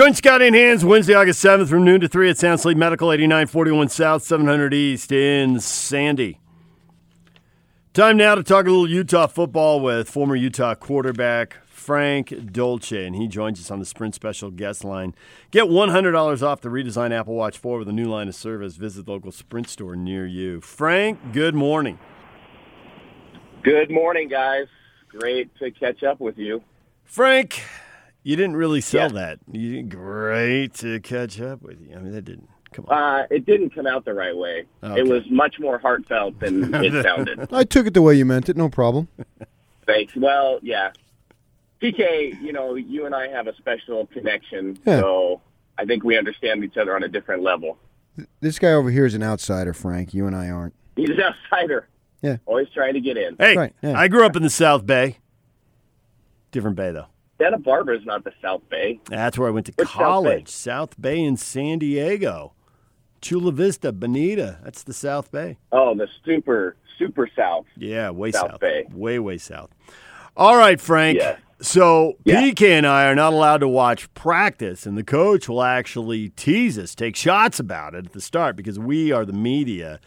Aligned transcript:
Join 0.00 0.14
Scott 0.14 0.40
in 0.40 0.54
Hands 0.54 0.82
Wednesday, 0.82 1.12
August 1.12 1.44
7th 1.44 1.68
from 1.68 1.84
noon 1.84 2.00
to 2.00 2.08
3 2.08 2.30
at 2.30 2.38
Sound 2.38 2.58
Sleep 2.58 2.78
Medical, 2.78 3.12
8941 3.12 3.90
South, 3.90 4.22
700 4.22 4.72
East 4.72 5.12
in 5.12 5.60
Sandy. 5.60 6.40
Time 7.92 8.16
now 8.16 8.34
to 8.34 8.42
talk 8.42 8.64
a 8.64 8.70
little 8.70 8.88
Utah 8.88 9.26
football 9.26 9.78
with 9.78 10.08
former 10.08 10.34
Utah 10.34 10.74
quarterback 10.74 11.58
Frank 11.66 12.50
Dolce, 12.50 13.04
and 13.04 13.14
he 13.14 13.28
joins 13.28 13.60
us 13.60 13.70
on 13.70 13.78
the 13.78 13.84
Sprint 13.84 14.14
Special 14.14 14.50
guest 14.50 14.84
line. 14.84 15.14
Get 15.50 15.64
$100 15.64 16.42
off 16.42 16.62
the 16.62 16.70
redesigned 16.70 17.12
Apple 17.12 17.34
Watch 17.34 17.58
4 17.58 17.80
with 17.80 17.88
a 17.90 17.92
new 17.92 18.06
line 18.06 18.28
of 18.28 18.34
service. 18.34 18.76
Visit 18.76 19.04
the 19.04 19.12
local 19.12 19.32
Sprint 19.32 19.68
store 19.68 19.96
near 19.96 20.26
you. 20.26 20.62
Frank, 20.62 21.34
good 21.34 21.54
morning. 21.54 21.98
Good 23.62 23.90
morning, 23.90 24.30
guys. 24.30 24.66
Great 25.10 25.54
to 25.58 25.70
catch 25.70 26.02
up 26.04 26.20
with 26.20 26.38
you. 26.38 26.62
Frank, 27.04 27.64
you 28.22 28.36
didn't 28.36 28.56
really 28.56 28.80
sell 28.80 29.12
Yeah. 29.12 29.20
that. 29.20 29.38
You, 29.50 29.72
did 29.76 29.88
great 29.90 30.74
to 30.74 31.00
catch 31.00 31.40
up 31.40 31.62
with 31.62 31.80
you. 31.80 31.94
I 31.96 32.00
mean, 32.00 32.12
that 32.12 32.22
didn't 32.24 32.48
come 32.72 32.86
on. 32.88 33.20
Uh, 33.20 33.26
it 33.30 33.46
didn't 33.46 33.70
come 33.74 33.86
out 33.86 34.04
the 34.04 34.14
right 34.14 34.36
way. 34.36 34.66
Okay. 34.82 35.00
It 35.00 35.06
was 35.08 35.22
much 35.30 35.58
more 35.58 35.78
heartfelt 35.78 36.38
than 36.40 36.74
it 36.84 37.02
sounded. 37.02 37.52
I 37.52 37.64
took 37.64 37.86
it 37.86 37.94
the 37.94 38.02
way 38.02 38.14
you 38.14 38.24
meant 38.24 38.48
it, 38.48 38.56
no 38.56 38.68
problem. 38.68 39.08
Thanks. 39.86 40.14
Well, 40.16 40.58
yeah. 40.62 40.90
PK, 41.82 42.40
you 42.42 42.52
know, 42.52 42.74
you 42.74 43.06
and 43.06 43.14
I 43.14 43.28
have 43.28 43.46
a 43.46 43.56
special 43.56 44.06
connection, 44.06 44.78
Yeah. 44.84 45.00
so 45.00 45.40
I 45.78 45.86
think 45.86 46.04
we 46.04 46.18
understand 46.18 46.62
each 46.62 46.76
other 46.76 46.94
on 46.94 47.02
a 47.02 47.08
different 47.08 47.42
level. 47.42 47.78
This 48.40 48.58
guy 48.58 48.72
over 48.72 48.90
here 48.90 49.06
is 49.06 49.14
an 49.14 49.22
outsider, 49.22 49.72
Frank. 49.72 50.12
You 50.12 50.26
and 50.26 50.36
I 50.36 50.50
aren't. 50.50 50.74
He's 50.96 51.08
an 51.08 51.20
outsider. 51.22 51.88
Yeah. 52.20 52.36
Always 52.44 52.68
trying 52.74 52.92
to 52.94 53.00
get 53.00 53.16
in. 53.16 53.34
hey, 53.38 53.56
right, 53.56 53.74
yeah. 53.82 53.98
I 53.98 54.08
grew 54.08 54.26
up 54.26 54.36
in 54.36 54.42
the 54.42 54.50
South 54.50 54.84
Bay. 54.84 55.16
Different 56.52 56.76
Bay, 56.76 56.90
though. 56.90 57.06
Santa 57.40 57.58
Barbara 57.58 57.96
is 57.98 58.04
not 58.04 58.24
the 58.24 58.32
South 58.42 58.62
Bay. 58.68 59.00
That's 59.08 59.38
where 59.38 59.48
I 59.48 59.50
went 59.50 59.66
to 59.66 59.72
Where's 59.76 59.88
South 59.88 59.96
college. 59.98 60.44
Bay? 60.44 60.50
South 60.50 61.00
Bay 61.00 61.20
in 61.22 61.36
San 61.36 61.78
Diego. 61.78 62.52
Chula 63.22 63.52
Vista, 63.52 63.92
Bonita. 63.92 64.58
That's 64.62 64.82
the 64.82 64.92
South 64.92 65.30
Bay. 65.30 65.58
Oh, 65.72 65.94
the 65.94 66.08
super, 66.24 66.76
super 66.98 67.28
South. 67.36 67.66
Yeah, 67.76 68.10
way 68.10 68.32
South 68.32 68.52
south. 68.52 68.60
Bay. 68.60 68.86
Way, 68.92 69.18
way 69.18 69.38
south. 69.38 69.70
All 70.36 70.56
right, 70.56 70.80
Frank. 70.80 71.18
Yeah. 71.18 71.36
So 71.60 72.14
Yeah. 72.24 72.40
PK 72.40 72.70
and 72.78 72.86
I 72.86 73.04
are 73.06 73.14
not 73.14 73.34
allowed 73.34 73.58
to 73.58 73.68
watch 73.68 74.12
practice, 74.14 74.86
and 74.86 74.96
the 74.96 75.04
coach 75.04 75.48
will 75.48 75.62
actually 75.62 76.30
tease 76.30 76.78
us, 76.78 76.94
take 76.94 77.14
shots 77.16 77.60
about 77.60 77.94
it 77.94 78.06
at 78.06 78.12
the 78.12 78.20
start 78.22 78.56
because 78.56 78.78
we 78.78 79.12
are 79.12 79.26
the 79.26 79.34
media. 79.34 80.00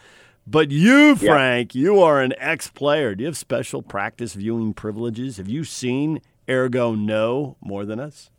But 0.46 0.72
you, 0.72 1.08
Yeah. 1.10 1.14
Frank, 1.14 1.74
you 1.76 2.00
are 2.00 2.20
an 2.20 2.32
ex 2.38 2.68
player. 2.68 3.14
Do 3.14 3.22
you 3.22 3.26
have 3.26 3.36
special 3.36 3.80
practice 3.82 4.34
viewing 4.34 4.74
privileges? 4.74 5.36
Have 5.36 5.48
you 5.48 5.62
seen 5.62 6.20
Ergo 6.48 6.94
know 6.94 7.56
more 7.60 7.84
than 7.84 8.00
us? 8.00 8.30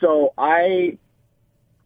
So 0.00 0.32
I 0.38 0.98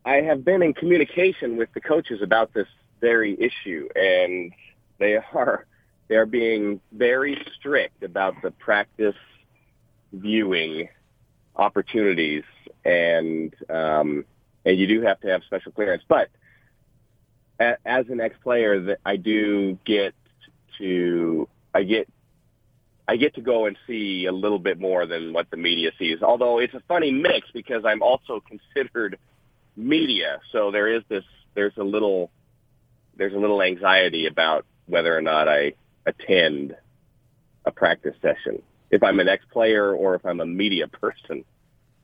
I 0.04 0.16
have 0.16 0.44
been 0.44 0.62
in 0.62 0.74
communication 0.74 1.56
with 1.56 1.72
the 1.74 1.80
coaches 1.80 2.20
about 2.22 2.52
this 2.52 2.66
very 3.00 3.36
issue, 3.40 3.88
and 3.94 4.52
they 4.98 5.16
are 5.16 5.66
they 6.08 6.16
are 6.16 6.26
being 6.26 6.80
very 6.92 7.42
strict 7.58 8.02
about 8.02 8.34
the 8.42 8.50
practice 8.50 9.16
viewing 10.12 10.88
opportunities, 11.56 12.44
and 12.84 13.54
um, 13.70 14.24
and 14.64 14.78
you 14.78 14.86
do 14.86 15.02
have 15.02 15.20
to 15.20 15.28
have 15.28 15.42
special 15.44 15.72
clearance. 15.72 16.02
But 16.06 16.28
as 17.58 18.08
an 18.08 18.20
ex-player, 18.20 18.96
I 19.04 19.16
do 19.16 19.78
get 19.84 20.14
to 20.78 21.48
I 21.74 21.82
get 21.84 22.08
I 23.12 23.16
get 23.16 23.34
to 23.34 23.42
go 23.42 23.66
and 23.66 23.76
see 23.86 24.24
a 24.24 24.32
little 24.32 24.58
bit 24.58 24.80
more 24.80 25.04
than 25.04 25.34
what 25.34 25.50
the 25.50 25.58
media 25.58 25.90
sees. 25.98 26.22
Although 26.22 26.60
it's 26.60 26.72
a 26.72 26.80
funny 26.88 27.12
mix 27.12 27.46
because 27.52 27.84
I'm 27.84 28.00
also 28.00 28.40
considered 28.40 29.18
media, 29.76 30.40
so 30.50 30.70
there 30.70 30.88
is 30.88 31.02
this 31.10 31.22
there's 31.52 31.76
a 31.76 31.84
little 31.84 32.30
there's 33.18 33.34
a 33.34 33.38
little 33.38 33.60
anxiety 33.60 34.26
about 34.26 34.64
whether 34.86 35.14
or 35.14 35.20
not 35.20 35.46
I 35.46 35.74
attend 36.06 36.74
a 37.66 37.70
practice 37.70 38.14
session 38.22 38.62
if 38.90 39.02
I'm 39.02 39.20
an 39.20 39.28
ex-player 39.28 39.94
or 39.94 40.14
if 40.14 40.24
I'm 40.24 40.40
a 40.40 40.46
media 40.46 40.88
person, 40.88 41.44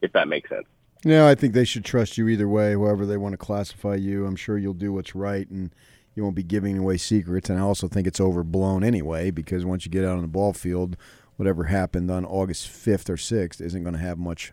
if 0.03 0.13
that 0.13 0.29
makes 0.29 0.51
sense. 0.51 0.67
No, 1.07 1.27
I 1.27 1.35
think 1.35 1.55
they 1.55 1.65
should 1.65 1.87
trust 1.87 2.19
you 2.19 2.29
either 2.29 2.49
way, 2.49 2.73
however 2.73 3.07
they 3.07 3.17
want 3.17 3.33
to 3.33 3.39
classify 3.39 3.95
you. 3.95 4.27
I'm 4.27 4.37
sure 4.37 4.59
you'll 4.59 4.75
do 4.75 4.93
what's 4.93 5.15
right 5.15 5.49
and 5.49 5.71
you 6.19 6.25
won't 6.25 6.35
be 6.35 6.43
giving 6.43 6.77
away 6.77 6.97
secrets. 6.97 7.49
And 7.49 7.59
I 7.59 7.63
also 7.63 7.87
think 7.89 8.07
it's 8.07 8.21
overblown 8.21 8.83
anyway, 8.83 9.31
because 9.31 9.65
once 9.65 9.87
you 9.87 9.91
get 9.91 10.05
out 10.05 10.17
on 10.17 10.23
the 10.23 10.29
ball 10.29 10.53
field, 10.53 10.97
whatever 11.37 11.65
happened 11.65 12.11
on 12.11 12.25
August 12.25 12.69
5th 12.69 13.09
or 13.09 13.15
6th 13.15 13.61
isn't 13.61 13.85
going 13.85 13.95
to 13.95 14.01
have 14.01 14.19
much 14.19 14.53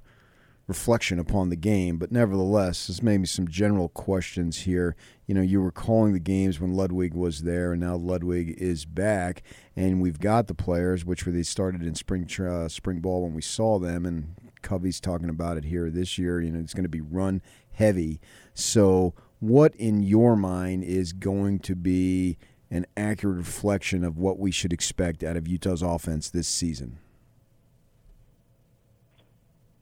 reflection 0.67 1.17
upon 1.17 1.49
the 1.49 1.55
game. 1.55 1.97
But 1.97 2.11
nevertheless, 2.11 2.85
this 2.85 3.01
made 3.01 3.17
me 3.17 3.25
some 3.25 3.47
general 3.47 3.89
questions 3.89 4.61
here. 4.61 4.95
You 5.25 5.33
know, 5.33 5.41
you 5.41 5.59
were 5.59 5.71
calling 5.71 6.13
the 6.13 6.19
games 6.19 6.59
when 6.59 6.73
Ludwig 6.73 7.15
was 7.15 7.41
there, 7.41 7.71
and 7.71 7.81
now 7.81 7.95
Ludwig 7.95 8.55
is 8.59 8.85
back, 8.85 9.41
and 9.75 10.01
we've 10.01 10.19
got 10.19 10.45
the 10.45 10.53
players, 10.53 11.03
which 11.03 11.25
were 11.25 11.31
they 11.31 11.43
started 11.43 11.81
in 11.81 11.95
spring 11.95 12.29
uh, 12.39 12.67
spring 12.69 12.99
ball 12.99 13.23
when 13.23 13.33
we 13.33 13.41
saw 13.41 13.79
them, 13.79 14.05
and 14.05 14.35
Covey's 14.61 14.99
talking 14.99 15.29
about 15.29 15.57
it 15.57 15.65
here 15.65 15.89
this 15.89 16.19
year. 16.19 16.41
You 16.41 16.51
know, 16.51 16.59
it's 16.59 16.73
going 16.75 16.83
to 16.83 16.89
be 16.89 17.01
run 17.01 17.41
heavy. 17.71 18.19
So, 18.53 19.13
what 19.39 19.75
in 19.75 20.01
your 20.03 20.35
mind 20.35 20.83
is 20.83 21.13
going 21.13 21.59
to 21.59 21.75
be 21.75 22.37
an 22.71 22.85
accurate 22.97 23.37
reflection 23.37 24.03
of 24.03 24.17
what 24.17 24.39
we 24.39 24.51
should 24.51 24.73
expect 24.73 25.23
out 25.23 25.37
of 25.37 25.47
Utah's 25.47 25.81
offense 25.81 26.29
this 26.29 26.47
season? 26.47 26.97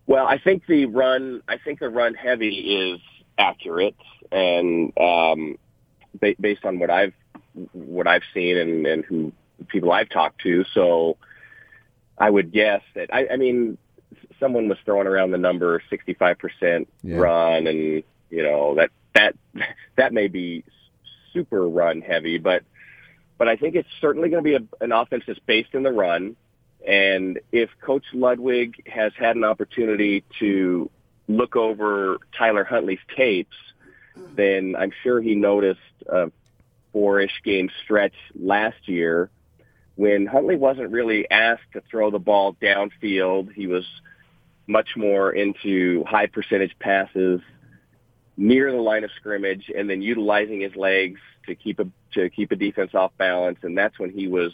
Well, 0.06 0.28
I 0.28 0.38
think 0.38 0.66
the 0.68 0.86
run 0.86 1.42
I 1.48 1.58
think 1.58 1.80
the 1.80 1.90
run 1.90 2.14
heavy 2.14 2.94
is 2.94 3.00
accurate 3.38 3.96
and 4.32 4.92
um, 5.00 5.58
ba- 6.20 6.36
based 6.40 6.66
on 6.66 6.78
what 6.80 6.90
I've 6.90 7.14
what 7.72 8.08
I've 8.08 8.24
seen 8.34 8.58
and, 8.58 8.86
and 8.86 9.06
who 9.06 9.32
people 9.68 9.92
I've 9.92 10.10
talked 10.10 10.42
to. 10.42 10.66
So 10.74 11.18
I 12.18 12.30
would 12.30 12.52
guess 12.52 12.82
that 12.96 13.14
I, 13.14 13.28
I 13.32 13.38
mean 13.38 13.78
someone 14.40 14.68
was 14.68 14.78
throwing 14.84 15.08
around 15.08 15.32
the 15.32 15.38
number 15.38 15.82
65% 15.90 16.86
run 17.04 17.68
and 17.68 18.04
you 18.30 18.44
know 18.44 18.76
that 18.76 18.92
that 19.16 19.36
that 19.98 20.14
may 20.14 20.28
be 20.28 20.64
super 21.34 21.68
run 21.68 22.02
heavy 22.02 22.38
but 22.38 22.64
but 23.38 23.48
I 23.48 23.56
think 23.56 23.76
it's 23.76 23.90
certainly 24.00 24.30
going 24.30 24.44
to 24.44 24.50
be 24.50 24.56
a, 24.56 24.84
an 24.84 24.92
offense 24.92 25.24
that's 25.28 25.40
based 25.40 25.74
in 25.74 25.84
the 25.84 25.92
run 25.92 26.36
and 26.86 27.40
if 27.52 27.70
Coach 27.82 28.04
Ludwig 28.14 28.88
has 28.88 29.14
had 29.18 29.36
an 29.36 29.44
opportunity 29.44 30.24
to 30.40 30.90
look 31.28 31.56
over 31.56 32.18
Tyler 32.38 32.66
Huntley's 32.66 33.00
tapes, 33.16 33.56
then 34.36 34.76
I'm 34.78 34.92
sure 35.04 35.22
he 35.22 35.36
noticed 35.36 35.80
a 36.08 36.32
four-ish 36.92 37.42
game 37.44 37.70
stretch 37.84 38.14
last 38.36 38.88
year 38.88 39.30
when 39.96 40.26
Huntley 40.26 40.58
wasn't 40.58 40.92
really 40.92 41.30
asked 41.32 41.72
to 41.74 41.82
throw 41.90 42.12
the 42.12 42.20
ball 42.20 42.56
downfield. 42.62 43.54
He 43.54 43.68
was 43.68 43.86
much 44.68 44.90
more 44.98 45.32
into 45.32 46.04
high 46.06 46.28
percentage 46.28 46.78
passes 46.80 47.42
near 48.36 48.72
the 48.72 48.78
line 48.78 49.04
of 49.04 49.12
scrimmage 49.16 49.72
and 49.76 49.90
then 49.90 50.02
utilizing 50.02 50.62
his 50.62 50.76
legs 50.76 51.20
to 51.46 51.56
keep 51.56 51.80
a 51.80 51.88
to 52.14 52.30
keep 52.30 52.52
a 52.52 52.56
defense 52.56 52.94
off 52.94 53.12
balance 53.18 53.60
and 53.64 53.78
that's 53.78 54.00
when 54.00 54.10
he 54.10 54.28
was 54.28 54.52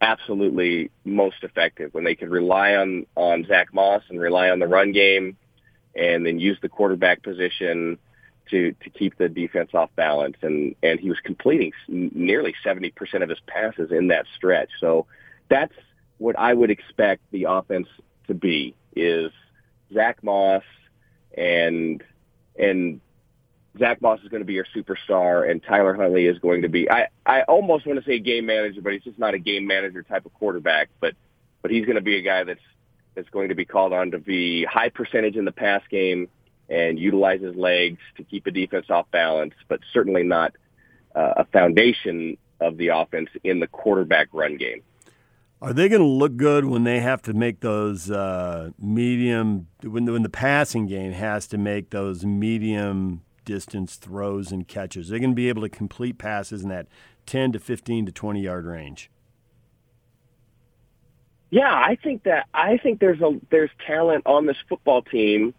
absolutely 0.00 0.90
most 1.04 1.42
effective 1.42 1.92
when 1.92 2.04
they 2.04 2.14
could 2.14 2.30
rely 2.30 2.74
on 2.74 3.06
on 3.16 3.44
Zach 3.46 3.72
Moss 3.72 4.02
and 4.08 4.20
rely 4.20 4.50
on 4.50 4.58
the 4.58 4.66
run 4.66 4.92
game, 4.92 5.36
and 5.94 6.24
then 6.24 6.38
use 6.38 6.58
the 6.62 6.68
quarterback 6.68 7.22
position 7.22 7.98
to 8.50 8.72
to 8.82 8.90
keep 8.90 9.16
the 9.18 9.28
defense 9.28 9.70
off 9.74 9.90
balance. 9.96 10.36
And 10.42 10.74
and 10.82 11.00
he 11.00 11.08
was 11.08 11.18
completing 11.20 11.72
nearly 11.88 12.54
seventy 12.62 12.90
percent 12.90 13.22
of 13.22 13.28
his 13.28 13.40
passes 13.46 13.90
in 13.90 14.08
that 14.08 14.26
stretch. 14.36 14.70
So 14.80 15.06
that's 15.48 15.74
what 16.18 16.38
I 16.38 16.54
would 16.54 16.70
expect 16.70 17.22
the 17.30 17.44
offense 17.44 17.88
to 18.26 18.34
be 18.34 18.74
is 18.94 19.32
Zach 19.92 20.22
Moss 20.22 20.64
and 21.36 22.02
and 22.58 23.00
Zach 23.78 24.02
Moss 24.02 24.20
is 24.22 24.28
going 24.28 24.40
to 24.40 24.46
be 24.46 24.54
your 24.54 24.66
superstar, 24.74 25.48
and 25.48 25.62
Tyler 25.62 25.94
Huntley 25.94 26.26
is 26.26 26.38
going 26.38 26.62
to 26.62 26.68
be. 26.68 26.90
I 26.90 27.08
I 27.24 27.42
almost 27.42 27.86
want 27.86 27.98
to 27.98 28.04
say 28.04 28.18
game 28.18 28.46
manager, 28.46 28.80
but 28.80 28.92
he's 28.92 29.02
just 29.02 29.18
not 29.18 29.34
a 29.34 29.38
game 29.38 29.66
manager 29.66 30.02
type 30.02 30.26
of 30.26 30.34
quarterback. 30.34 30.88
But 31.00 31.14
but 31.62 31.70
he's 31.70 31.84
going 31.84 31.96
to 31.96 32.02
be 32.02 32.16
a 32.16 32.22
guy 32.22 32.44
that's 32.44 32.60
that's 33.14 33.28
going 33.30 33.48
to 33.48 33.54
be 33.54 33.64
called 33.64 33.92
on 33.92 34.12
to 34.12 34.18
be 34.18 34.64
high 34.64 34.88
percentage 34.88 35.36
in 35.36 35.44
the 35.44 35.52
pass 35.52 35.82
game 35.90 36.28
and 36.68 36.98
utilize 36.98 37.40
his 37.40 37.56
legs 37.56 37.98
to 38.16 38.24
keep 38.24 38.46
a 38.46 38.50
defense 38.50 38.86
off 38.90 39.10
balance, 39.10 39.54
but 39.68 39.80
certainly 39.92 40.22
not 40.22 40.54
uh, 41.14 41.34
a 41.38 41.44
foundation 41.46 42.36
of 42.60 42.76
the 42.76 42.88
offense 42.88 43.30
in 43.44 43.60
the 43.60 43.66
quarterback 43.66 44.28
run 44.32 44.56
game. 44.56 44.82
Are 45.60 45.72
they 45.72 45.88
going 45.88 46.02
to 46.02 46.06
look 46.06 46.36
good 46.36 46.66
when 46.66 46.84
they 46.84 47.00
have 47.00 47.20
to 47.22 47.32
make 47.32 47.60
those 47.60 48.10
uh, 48.10 48.70
medium 48.78 49.66
when 49.82 50.04
the, 50.04 50.12
when 50.12 50.22
the 50.22 50.28
passing 50.28 50.86
game 50.86 51.12
has 51.12 51.48
to 51.48 51.58
make 51.58 51.90
those 51.90 52.24
medium 52.24 53.22
distance 53.44 53.96
throws 53.96 54.52
and 54.52 54.68
catches? 54.68 55.08
They're 55.08 55.18
going 55.18 55.32
to 55.32 55.36
be 55.36 55.48
able 55.48 55.62
to 55.62 55.68
complete 55.68 56.16
passes 56.16 56.62
in 56.62 56.68
that 56.68 56.86
10 57.26 57.52
to 57.52 57.58
15 57.58 58.06
to 58.06 58.12
20 58.12 58.40
yard 58.40 58.66
range. 58.66 59.10
Yeah, 61.50 61.72
I 61.72 61.96
think 62.02 62.24
that 62.24 62.46
I 62.54 62.76
think 62.76 63.00
there's 63.00 63.20
a 63.20 63.40
there's 63.50 63.70
talent 63.84 64.26
on 64.26 64.46
this 64.46 64.58
football 64.68 65.02
team 65.02 65.54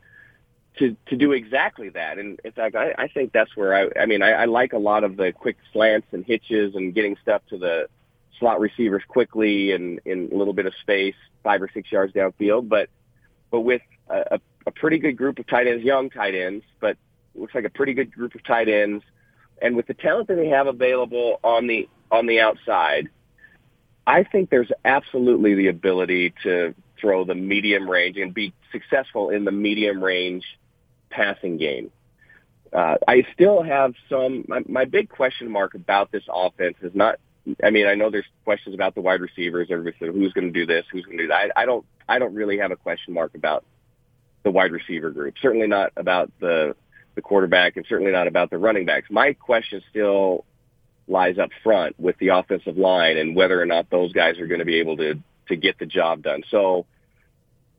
to 0.77 0.95
to 1.07 1.17
do 1.17 1.33
exactly 1.33 1.89
that. 1.89 2.19
And 2.19 2.39
in 2.45 2.51
fact, 2.53 2.75
I, 2.75 2.93
I 2.97 3.07
think 3.09 3.33
that's 3.33 3.55
where 3.57 3.75
I 3.75 3.89
I 3.99 4.05
mean 4.05 4.21
I, 4.21 4.31
I 4.31 4.45
like 4.45 4.71
a 4.71 4.77
lot 4.77 5.03
of 5.03 5.17
the 5.17 5.33
quick 5.33 5.57
slants 5.73 6.07
and 6.11 6.23
hitches 6.23 6.75
and 6.75 6.93
getting 6.93 7.17
stuff 7.21 7.41
to 7.49 7.57
the 7.57 7.89
slot 8.37 8.59
receivers 8.59 9.03
quickly 9.07 9.71
and 9.71 9.99
in 10.05 10.29
a 10.31 10.35
little 10.35 10.53
bit 10.53 10.65
of 10.65 10.73
space, 10.81 11.15
five 11.43 11.61
or 11.61 11.69
six 11.73 11.91
yards 11.91 12.13
downfield. 12.13 12.69
But 12.69 12.89
but 13.51 13.61
with 13.61 13.81
a, 14.09 14.39
a 14.65 14.71
pretty 14.71 14.99
good 14.99 15.17
group 15.17 15.39
of 15.39 15.47
tight 15.47 15.67
ends, 15.67 15.83
young 15.83 16.09
tight 16.09 16.35
ends, 16.35 16.63
but 16.79 16.97
looks 17.35 17.55
like 17.55 17.65
a 17.65 17.69
pretty 17.69 17.93
good 17.93 18.11
group 18.11 18.35
of 18.35 18.43
tight 18.43 18.69
ends, 18.69 19.03
and 19.61 19.75
with 19.75 19.87
the 19.87 19.93
talent 19.93 20.27
that 20.27 20.35
they 20.35 20.49
have 20.49 20.67
available 20.67 21.39
on 21.43 21.67
the 21.67 21.89
on 22.11 22.25
the 22.25 22.39
outside, 22.39 23.09
I 24.05 24.23
think 24.23 24.49
there's 24.49 24.71
absolutely 24.83 25.55
the 25.55 25.67
ability 25.67 26.33
to 26.43 26.73
throw 26.99 27.23
the 27.23 27.35
medium 27.35 27.89
range 27.89 28.17
and 28.17 28.33
be 28.33 28.53
successful 28.71 29.29
in 29.29 29.45
the 29.45 29.51
medium 29.51 30.03
range 30.03 30.43
passing 31.09 31.57
game. 31.57 31.91
Uh, 32.71 32.97
I 33.07 33.25
still 33.33 33.63
have 33.63 33.93
some. 34.09 34.45
My, 34.47 34.61
my 34.67 34.85
big 34.85 35.09
question 35.09 35.49
mark 35.49 35.73
about 35.73 36.11
this 36.11 36.23
offense 36.31 36.77
is 36.81 36.93
not. 36.93 37.19
I 37.63 37.69
mean, 37.69 37.87
I 37.87 37.95
know 37.95 38.09
there's 38.09 38.25
questions 38.43 38.75
about 38.75 38.95
the 38.95 39.01
wide 39.01 39.21
receivers. 39.21 39.67
Everybody 39.71 39.95
said 39.99 40.09
who's 40.09 40.33
going 40.33 40.51
to 40.51 40.53
do 40.53 40.65
this, 40.65 40.85
who's 40.91 41.05
going 41.05 41.17
to 41.17 41.23
do 41.23 41.27
that. 41.29 41.51
I, 41.55 41.63
I 41.63 41.65
don't. 41.65 41.85
I 42.07 42.17
don't 42.19 42.33
really 42.33 42.57
have 42.57 42.71
a 42.71 42.75
question 42.75 43.13
mark 43.13 43.35
about 43.35 43.63
the 44.43 44.51
wide 44.51 44.71
receiver 44.71 45.11
group. 45.11 45.35
Certainly 45.41 45.67
not 45.67 45.91
about 45.95 46.31
the 46.39 46.75
the 47.15 47.21
quarterback, 47.21 47.77
and 47.77 47.85
certainly 47.87 48.11
not 48.11 48.27
about 48.27 48.49
the 48.49 48.57
running 48.57 48.85
backs. 48.85 49.07
My 49.09 49.33
question 49.33 49.81
still 49.89 50.45
lies 51.07 51.37
up 51.39 51.49
front 51.63 51.99
with 51.99 52.17
the 52.19 52.29
offensive 52.29 52.77
line 52.77 53.17
and 53.17 53.35
whether 53.35 53.59
or 53.59 53.65
not 53.65 53.89
those 53.89 54.13
guys 54.13 54.37
are 54.39 54.47
going 54.47 54.59
to 54.59 54.65
be 54.65 54.79
able 54.79 54.97
to 54.97 55.15
to 55.47 55.55
get 55.55 55.79
the 55.79 55.85
job 55.85 56.21
done. 56.21 56.43
So 56.51 56.85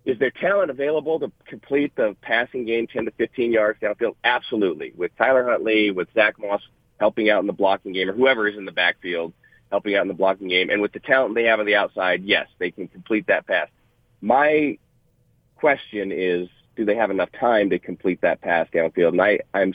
is 0.04 0.18
there 0.18 0.30
talent 0.30 0.70
available 0.70 1.20
to 1.20 1.30
complete 1.46 1.94
the 1.94 2.16
passing 2.22 2.64
game 2.64 2.86
10 2.86 3.04
to 3.04 3.10
15 3.12 3.52
yards 3.52 3.78
downfield? 3.80 4.16
Absolutely. 4.24 4.92
With 4.96 5.16
Tyler 5.16 5.48
Huntley, 5.48 5.90
with 5.90 6.08
Zach 6.14 6.38
Moss 6.38 6.62
helping 6.98 7.30
out 7.30 7.40
in 7.40 7.46
the 7.46 7.52
blocking 7.52 7.92
game, 7.92 8.08
or 8.08 8.12
whoever 8.12 8.48
is 8.48 8.56
in 8.56 8.64
the 8.64 8.72
backfield 8.72 9.32
helping 9.70 9.94
out 9.94 10.02
in 10.02 10.08
the 10.08 10.14
blocking 10.14 10.48
game, 10.48 10.70
and 10.70 10.82
with 10.82 10.92
the 10.92 11.00
talent 11.00 11.34
they 11.34 11.44
have 11.44 11.60
on 11.60 11.66
the 11.66 11.76
outside, 11.76 12.24
yes, 12.24 12.48
they 12.58 12.70
can 12.70 12.88
complete 12.88 13.26
that 13.28 13.46
pass. 13.46 13.68
My 14.20 14.78
question 15.56 16.12
is, 16.12 16.48
do 16.76 16.84
they 16.84 16.96
have 16.96 17.10
enough 17.10 17.30
time 17.38 17.70
to 17.70 17.78
complete 17.78 18.20
that 18.22 18.40
pass 18.40 18.66
downfield? 18.72 19.08
And 19.08 19.22
I, 19.22 19.40
I'm, 19.54 19.74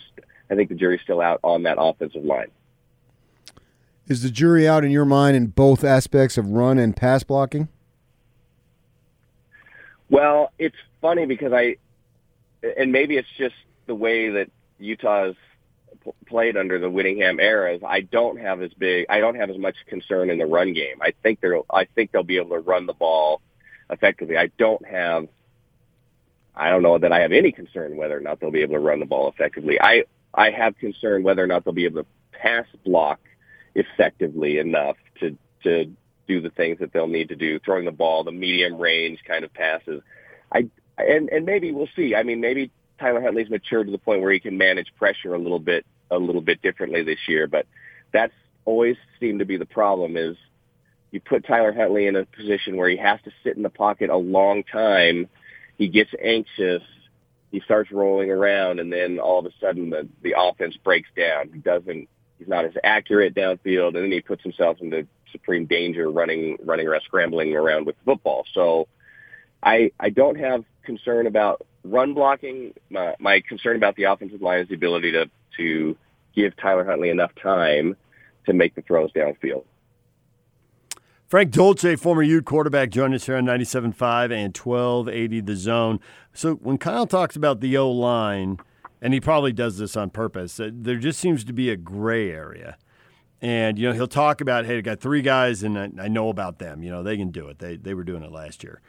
I 0.49 0.55
think 0.55 0.69
the 0.69 0.75
jury's 0.75 1.01
still 1.01 1.21
out 1.21 1.39
on 1.43 1.63
that 1.63 1.77
offensive 1.79 2.23
line. 2.23 2.51
Is 4.07 4.21
the 4.21 4.29
jury 4.29 4.67
out 4.67 4.83
in 4.83 4.91
your 4.91 5.05
mind 5.05 5.35
in 5.35 5.47
both 5.47 5.83
aspects 5.83 6.37
of 6.37 6.49
run 6.49 6.77
and 6.77 6.95
pass 6.95 7.23
blocking? 7.23 7.69
Well, 10.09 10.51
it's 10.59 10.75
funny 11.01 11.25
because 11.25 11.53
I, 11.53 11.77
and 12.77 12.91
maybe 12.91 13.17
it's 13.17 13.27
just 13.37 13.55
the 13.87 13.95
way 13.95 14.29
that 14.29 14.49
Utah's 14.79 15.35
played 16.27 16.57
under 16.57 16.79
the 16.79 16.89
Whittingham 16.89 17.39
eras. 17.39 17.81
I 17.85 18.01
don't 18.01 18.39
have 18.39 18.61
as 18.61 18.73
big, 18.73 19.05
I 19.09 19.19
don't 19.19 19.35
have 19.35 19.49
as 19.49 19.57
much 19.57 19.75
concern 19.87 20.29
in 20.29 20.37
the 20.37 20.45
run 20.45 20.73
game. 20.73 21.01
I 21.01 21.13
think 21.23 21.41
they're, 21.41 21.59
I 21.69 21.85
think 21.85 22.11
they'll 22.11 22.23
be 22.23 22.37
able 22.37 22.51
to 22.51 22.59
run 22.59 22.85
the 22.85 22.93
ball 22.93 23.41
effectively. 23.89 24.37
I 24.37 24.47
don't 24.57 24.85
have, 24.85 25.27
I 26.55 26.69
don't 26.69 26.83
know 26.83 26.97
that 26.97 27.11
I 27.11 27.21
have 27.21 27.31
any 27.31 27.51
concern 27.51 27.97
whether 27.97 28.17
or 28.17 28.21
not 28.21 28.39
they'll 28.39 28.51
be 28.51 28.61
able 28.61 28.75
to 28.75 28.79
run 28.79 28.99
the 28.99 29.05
ball 29.05 29.29
effectively. 29.29 29.79
I, 29.81 30.03
I 30.33 30.51
have 30.51 30.77
concern 30.77 31.23
whether 31.23 31.43
or 31.43 31.47
not 31.47 31.65
they'll 31.65 31.73
be 31.73 31.85
able 31.85 32.03
to 32.03 32.09
pass 32.31 32.65
block 32.85 33.19
effectively 33.75 34.57
enough 34.59 34.97
to, 35.19 35.37
to 35.63 35.91
do 36.27 36.41
the 36.41 36.49
things 36.49 36.79
that 36.79 36.93
they'll 36.93 37.07
need 37.07 37.29
to 37.29 37.35
do, 37.35 37.59
throwing 37.59 37.85
the 37.85 37.91
ball, 37.91 38.23
the 38.23 38.31
medium 38.31 38.77
range 38.77 39.19
kind 39.27 39.43
of 39.43 39.53
passes. 39.53 40.01
I 40.51 40.69
and 40.97 41.29
and 41.29 41.45
maybe 41.45 41.71
we'll 41.71 41.89
see. 41.95 42.15
I 42.15 42.23
mean, 42.23 42.39
maybe 42.39 42.71
Tyler 42.99 43.21
Huntley's 43.21 43.49
matured 43.49 43.87
to 43.87 43.91
the 43.91 43.97
point 43.97 44.21
where 44.21 44.31
he 44.31 44.39
can 44.39 44.57
manage 44.57 44.93
pressure 44.97 45.33
a 45.33 45.39
little 45.39 45.59
bit 45.59 45.85
a 46.11 46.17
little 46.17 46.41
bit 46.41 46.61
differently 46.61 47.03
this 47.03 47.19
year, 47.27 47.47
but 47.47 47.65
that's 48.13 48.33
always 48.65 48.95
seemed 49.19 49.39
to 49.39 49.45
be 49.45 49.57
the 49.57 49.65
problem 49.65 50.17
is 50.17 50.35
you 51.11 51.21
put 51.21 51.45
Tyler 51.45 51.71
Huntley 51.71 52.07
in 52.07 52.15
a 52.15 52.25
position 52.25 52.75
where 52.75 52.89
he 52.89 52.97
has 52.97 53.19
to 53.23 53.31
sit 53.43 53.55
in 53.55 53.63
the 53.63 53.69
pocket 53.69 54.09
a 54.09 54.17
long 54.17 54.63
time. 54.63 55.29
He 55.77 55.87
gets 55.87 56.11
anxious. 56.21 56.83
He 57.51 57.61
starts 57.61 57.91
rolling 57.91 58.31
around, 58.31 58.79
and 58.79 58.91
then 58.91 59.19
all 59.19 59.39
of 59.39 59.45
a 59.45 59.51
sudden 59.61 59.89
the 59.89 60.09
the 60.23 60.35
offense 60.37 60.75
breaks 60.83 61.09
down. 61.15 61.51
He 61.53 61.59
doesn't. 61.59 62.09
He's 62.37 62.47
not 62.49 62.65
as 62.65 62.73
accurate 62.83 63.33
downfield, 63.33 63.95
and 63.95 64.03
then 64.03 64.11
he 64.11 64.19
puts 64.19 64.43
himself 64.43 64.77
into 64.81 65.07
supreme 65.31 65.65
danger 65.65 66.09
running 66.09 66.57
running 66.63 66.87
around 66.87 67.01
scrambling 67.05 67.55
around 67.55 67.85
with 67.85 67.95
the 67.97 68.03
football. 68.03 68.45
So 68.53 68.87
I 69.63 69.91
I 69.99 70.09
don't 70.09 70.37
have 70.37 70.65
concern 70.83 71.27
about 71.27 71.65
run 71.83 72.13
blocking. 72.13 72.73
My, 72.89 73.15
my 73.19 73.41
concern 73.47 73.75
about 73.75 73.95
the 73.95 74.03
offensive 74.03 74.41
line 74.41 74.59
is 74.59 74.67
the 74.67 74.75
ability 74.75 75.11
to 75.13 75.29
to 75.57 75.97
give 76.35 76.55
Tyler 76.57 76.85
Huntley 76.85 77.09
enough 77.09 77.31
time 77.41 77.95
to 78.45 78.53
make 78.53 78.75
the 78.75 78.81
throws 78.81 79.11
downfield. 79.13 79.63
Frank 81.27 81.51
Dolce, 81.51 81.95
former 81.95 82.21
Ute 82.21 82.45
quarterback, 82.45 82.91
joined 82.91 83.15
us 83.15 83.25
here 83.25 83.35
on 83.35 83.45
97.5 83.45 84.31
and 84.31 84.55
1280 84.55 85.41
The 85.41 85.55
Zone. 85.55 85.99
So 86.33 86.55
when 86.55 86.77
Kyle 86.77 87.07
talks 87.07 87.35
about 87.35 87.61
the 87.61 87.75
O 87.77 87.89
line, 87.89 88.59
and 89.01 89.13
he 89.13 89.19
probably 89.19 89.51
does 89.51 89.77
this 89.77 89.97
on 89.97 90.11
purpose, 90.11 90.59
uh, 90.59 90.69
there 90.71 90.97
just 90.97 91.19
seems 91.19 91.43
to 91.45 91.53
be 91.53 91.69
a 91.69 91.75
gray 91.75 92.31
area. 92.31 92.77
And 93.41 93.77
you 93.77 93.87
know 93.87 93.93
he'll 93.93 94.07
talk 94.07 94.39
about, 94.39 94.65
hey, 94.65 94.77
I 94.77 94.81
got 94.81 94.99
three 94.99 95.21
guys, 95.21 95.61
and 95.61 95.99
I, 95.99 96.07
know 96.07 96.29
about 96.29 96.59
them. 96.59 96.81
You 96.83 96.89
know 96.89 97.03
they 97.03 97.17
can 97.17 97.31
do 97.31 97.47
it. 97.47 97.59
They 97.59 97.75
they 97.75 97.93
were 97.93 98.03
doing 98.03 98.23
it 98.23 98.31
last 98.31 98.63
year. 98.63 98.81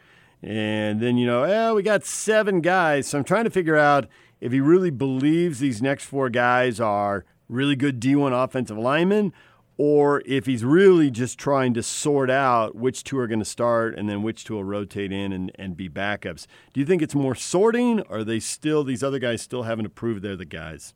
And 0.42 1.00
then 1.00 1.16
you 1.16 1.26
know, 1.26 1.42
eh, 1.42 1.72
we 1.72 1.82
got 1.82 2.04
seven 2.04 2.60
guys. 2.60 3.08
So 3.08 3.18
I'm 3.18 3.24
trying 3.24 3.44
to 3.44 3.50
figure 3.50 3.76
out 3.76 4.06
if 4.40 4.52
he 4.52 4.60
really 4.60 4.90
believes 4.90 5.58
these 5.58 5.80
next 5.80 6.04
four 6.04 6.28
guys 6.28 6.80
are 6.80 7.24
really 7.48 7.76
good 7.76 8.00
D1 8.00 8.32
offensive 8.32 8.76
linemen, 8.76 9.32
or 9.78 10.22
if 10.24 10.46
he's 10.46 10.64
really 10.64 11.10
just 11.10 11.38
trying 11.38 11.74
to 11.74 11.82
sort 11.82 12.30
out 12.30 12.74
which 12.74 13.04
two 13.04 13.18
are 13.18 13.26
going 13.26 13.38
to 13.38 13.44
start 13.44 13.96
and 13.98 14.08
then 14.08 14.22
which 14.22 14.44
two 14.44 14.54
will 14.54 14.64
rotate 14.64 15.12
in 15.12 15.32
and, 15.32 15.52
and 15.56 15.76
be 15.76 15.88
backups. 15.88 16.46
Do 16.72 16.80
you 16.80 16.86
think 16.86 17.02
it's 17.02 17.14
more 17.14 17.34
sorting, 17.34 18.00
or 18.02 18.18
are 18.18 18.24
they 18.24 18.40
still 18.40 18.84
these 18.84 19.02
other 19.02 19.18
guys 19.18 19.42
still 19.42 19.64
having 19.64 19.84
to 19.84 19.90
prove 19.90 20.22
they're 20.22 20.36
the 20.36 20.44
guys? 20.44 20.94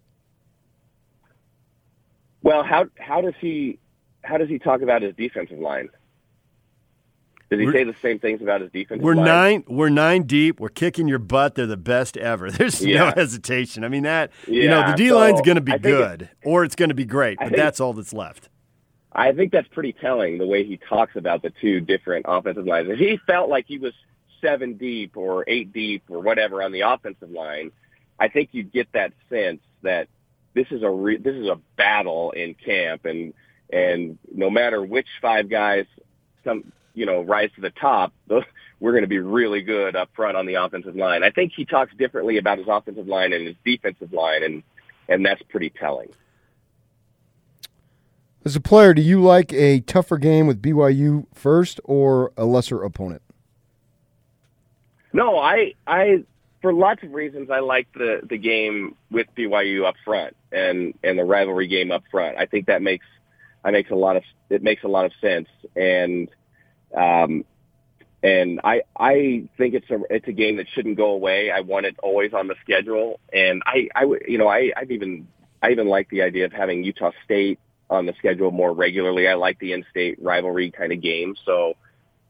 Well, 2.42 2.62
how 2.64 2.86
how 2.96 3.20
does 3.20 3.34
he 3.40 3.78
how 4.22 4.38
does 4.38 4.48
he 4.48 4.58
talk 4.58 4.80
about 4.80 5.02
his 5.02 5.14
defensive 5.14 5.58
line? 5.58 5.90
Does 7.50 7.58
he 7.58 7.66
we're, 7.66 7.72
say 7.72 7.84
the 7.84 7.96
same 8.00 8.20
things 8.20 8.40
about 8.42 8.60
his 8.60 8.70
defensive 8.70 9.02
we're 9.02 9.16
line? 9.16 9.24
nine. 9.24 9.64
We're 9.66 9.88
nine 9.88 10.22
deep. 10.22 10.60
We're 10.60 10.68
kicking 10.68 11.08
your 11.08 11.18
butt. 11.18 11.56
They're 11.56 11.66
the 11.66 11.76
best 11.76 12.16
ever. 12.16 12.48
There's 12.50 12.80
yeah. 12.80 13.06
no 13.06 13.12
hesitation. 13.16 13.82
I 13.82 13.88
mean 13.88 14.04
that. 14.04 14.30
Yeah, 14.46 14.62
you 14.62 14.68
know 14.68 14.90
the 14.90 14.96
D 14.96 15.12
line's 15.12 15.38
so 15.38 15.44
going 15.44 15.56
to 15.56 15.60
be 15.60 15.76
good, 15.76 16.30
or 16.44 16.62
it's 16.62 16.76
going 16.76 16.90
to 16.90 16.94
be 16.94 17.04
great. 17.04 17.38
But 17.38 17.48
think, 17.48 17.56
that's 17.56 17.80
all 17.80 17.92
that's 17.92 18.12
left. 18.12 18.48
I 19.12 19.32
think 19.32 19.50
that's 19.50 19.66
pretty 19.66 19.92
telling 19.92 20.38
the 20.38 20.46
way 20.46 20.64
he 20.64 20.76
talks 20.76 21.16
about 21.16 21.42
the 21.42 21.50
two 21.60 21.80
different 21.80 22.26
offensive 22.28 22.66
lines. 22.66 22.88
If 22.88 23.00
he 23.00 23.18
felt 23.26 23.50
like 23.50 23.66
he 23.66 23.78
was 23.78 23.94
seven 24.40 24.74
deep 24.74 25.16
or 25.16 25.44
eight 25.48 25.72
deep 25.72 26.04
or 26.08 26.20
whatever 26.20 26.62
on 26.62 26.70
the 26.70 26.82
offensive 26.82 27.32
line, 27.32 27.72
I 28.20 28.28
think 28.28 28.50
you 28.52 28.62
get 28.62 28.92
that 28.92 29.12
sense 29.28 29.60
that 29.82 30.06
this 30.54 30.66
is 30.70 30.84
a 30.84 30.90
re- 30.90 31.16
this 31.16 31.34
is 31.34 31.48
a 31.48 31.58
battle 31.76 32.30
in 32.30 32.54
camp, 32.54 33.06
and 33.06 33.34
and 33.72 34.18
no 34.32 34.50
matter 34.50 34.80
which 34.84 35.08
five 35.20 35.48
guys 35.48 35.86
come 36.44 36.72
you 36.94 37.06
know 37.06 37.22
rise 37.22 37.50
to 37.56 37.60
the 37.60 37.70
top, 37.70 38.12
those, 38.26 38.44
we're 38.80 38.92
going 38.92 39.04
to 39.04 39.08
be 39.08 39.18
really 39.18 39.62
good 39.62 39.96
up 39.96 40.10
front 40.14 40.36
on 40.36 40.46
the 40.46 40.54
offensive 40.54 40.96
line. 40.96 41.22
I 41.22 41.30
think 41.30 41.52
he 41.54 41.64
talks 41.64 41.92
differently 41.96 42.38
about 42.38 42.58
his 42.58 42.66
offensive 42.68 43.06
line 43.06 43.32
and 43.32 43.46
his 43.46 43.56
defensive 43.64 44.12
line, 44.12 44.42
and 44.42 44.62
and 45.08 45.24
that's 45.24 45.42
pretty 45.48 45.70
telling. 45.70 46.08
As 48.44 48.56
a 48.56 48.60
player, 48.60 48.94
do 48.94 49.02
you 49.02 49.22
like 49.22 49.52
a 49.52 49.80
tougher 49.80 50.16
game 50.16 50.46
with 50.46 50.62
BYU 50.62 51.26
first 51.34 51.78
or 51.84 52.32
a 52.38 52.46
lesser 52.46 52.82
opponent? 52.82 53.20
No, 55.12 55.38
I 55.38 55.74
I 55.86 56.24
for 56.62 56.72
lots 56.72 57.02
of 57.02 57.12
reasons, 57.12 57.50
I 57.50 57.60
like 57.60 57.88
the 57.92 58.20
the 58.28 58.38
game 58.38 58.96
with 59.10 59.26
BYU 59.36 59.86
up 59.86 59.96
front 60.04 60.36
and 60.52 60.94
and 61.02 61.18
the 61.18 61.24
rivalry 61.24 61.66
game 61.66 61.90
up 61.90 62.04
front. 62.10 62.38
I 62.38 62.46
think 62.46 62.66
that 62.66 62.80
makes 62.82 63.06
I 63.64 63.70
makes 63.70 63.90
a 63.90 63.94
lot 63.94 64.16
of 64.16 64.22
it 64.48 64.62
makes 64.62 64.84
a 64.84 64.88
lot 64.88 65.04
of 65.04 65.12
sense, 65.20 65.48
and 65.76 66.28
um, 66.96 67.44
and 68.22 68.60
I 68.64 68.82
I 68.96 69.48
think 69.56 69.74
it's 69.74 69.90
a 69.90 70.00
it's 70.10 70.28
a 70.28 70.32
game 70.32 70.56
that 70.56 70.66
shouldn't 70.74 70.96
go 70.96 71.10
away. 71.10 71.50
I 71.50 71.60
want 71.60 71.86
it 71.86 71.96
always 72.02 72.32
on 72.34 72.48
the 72.48 72.56
schedule, 72.62 73.20
and 73.32 73.62
I 73.66 73.88
I 73.94 74.04
you 74.26 74.38
know 74.38 74.48
I 74.48 74.72
I've 74.76 74.90
even 74.90 75.26
I 75.62 75.70
even 75.70 75.88
like 75.88 76.08
the 76.10 76.22
idea 76.22 76.44
of 76.44 76.52
having 76.52 76.84
Utah 76.84 77.12
State 77.24 77.58
on 77.88 78.06
the 78.06 78.14
schedule 78.18 78.50
more 78.50 78.72
regularly. 78.72 79.26
I 79.26 79.34
like 79.34 79.58
the 79.58 79.72
in-state 79.72 80.22
rivalry 80.22 80.70
kind 80.70 80.92
of 80.92 81.00
game, 81.00 81.34
so 81.44 81.74